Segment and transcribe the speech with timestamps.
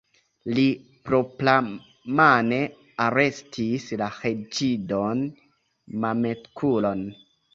[0.57, 0.61] Li
[1.09, 2.59] propramane
[3.05, 5.23] arestis la reĝidon
[6.07, 7.07] Mametkulon.